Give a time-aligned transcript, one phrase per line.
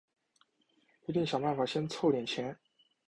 [1.05, 2.57] 一定想办法先凑点钱